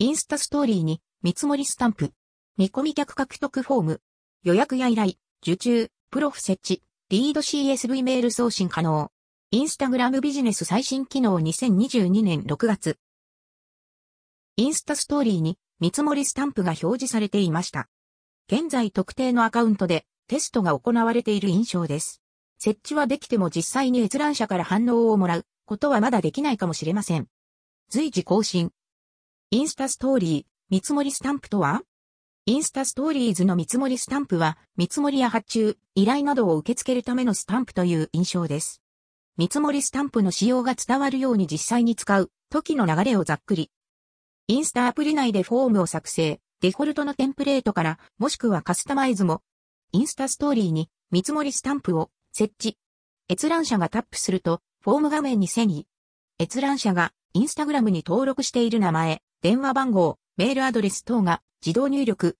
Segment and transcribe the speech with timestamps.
[0.00, 2.12] インスタストーリーに見積もりスタンプ。
[2.56, 4.00] 見込み客獲得フォーム。
[4.42, 9.12] 予約や依頼、受注、プロフ設置、リード CSV メール送信可能。
[9.52, 12.98] インスタグラムビジネス最新機能2022年6月。
[14.56, 17.88] インスタストーリーに見積もりスタンプが表示されていました。
[18.52, 22.20] 現在特定のアカウントでテストが行われている印象です。
[22.58, 27.28] 設置はできても実際に閲覧者から反応をもらうことはまだできないかもしれません。
[27.90, 28.72] 随時更新。
[29.54, 31.82] インスタストーリー、見積もりスタンプとは？
[32.44, 38.82] インスタストーリーズの見積もりスタンプは、見積もりや発注、依頼などを受け付けるためのスタンプという印象です。
[39.36, 43.70] 見積もりスタンプの使用が伝わるように実際に使う時の流れをざっくり。
[44.48, 49.40] インスタアプリ内でフォームを作成、デフォルトのテンプレートから、もしくはカスタマイズも、
[49.92, 52.76] インスタストーリーに見積もりスタンプを設置。
[53.30, 55.86] 閲覧者がタップすると、フォーム画面に遷移。
[56.40, 62.36] 閲覧者がインスタグラムに登録している名前、電話番号、メールアドレス等が自動入力。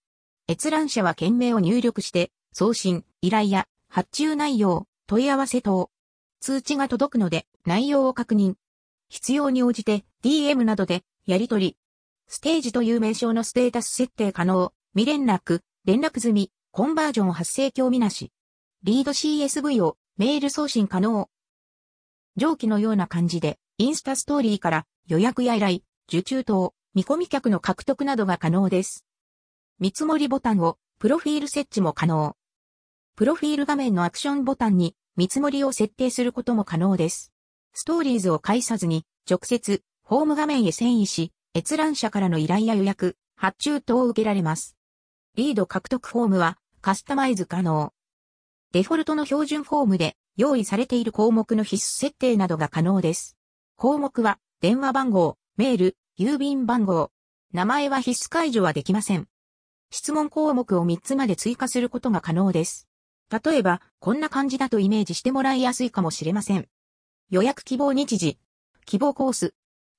[0.48, 5.90] 閲覧者は件名を入力して、送信、依頼や発注内容、問い合わせ等。
[6.38, 8.54] 通知が届くので内容を確認。
[9.08, 11.76] 必要に応じて DM などでやり取り。
[12.28, 14.72] ステージという名称のステータス設定可能。
[14.94, 18.30] 未連絡、連絡済み、コンバージョン発生興味なし。
[18.84, 21.28] リード CSV をメール送信可能。
[22.36, 29.04] 上記のような感じで、インスタストーリーから予約や依頼、受注等、見込み客の獲得などが可能です。
[29.80, 32.36] 見積もりボタンを、プロフィール設置も可能。
[33.16, 37.32] プロフィール画面のアクションボタンに見積もりを設定することも可能です。
[37.72, 44.76] ストーリーズを介さずに、直接、ホーム画面へ遷移し、閲覧者からの依頼や予約、発注等を受けられます。
[45.34, 47.92] リード獲得フォームはカスタマイズ可能。
[48.70, 53.36] デフォルトの標準フォームで用意されている項目の必須設定などが可能です。
[53.76, 57.10] 項目は電話番号、メール、郵便番号。
[57.52, 59.26] 名前は必須解除はできません。
[59.90, 62.88] 質問項目を3つまで追加することが可能です。
[63.30, 66.68] 例えば、こんな感じだとイメージしてもらいやすいかもしれません。
[67.30, 68.38] 予約希望日時、
[68.86, 69.54] 希望コース、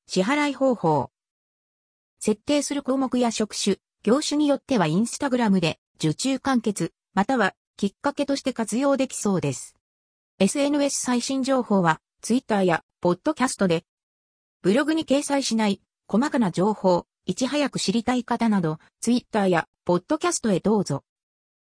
[0.07, 1.11] 支払い方法、
[2.19, 9.75] 設定する項目や職種、業種によってはインスタグラムで受注完結、またはきっかけとして活用できそうです。
[10.39, 13.83] SNS 最新情報は Twitter やポッドキャストで、
[14.63, 21.03] ブログに掲載しない細かな情報、いち早く知りたい方などツイッターやポッドキャストへどうぞ。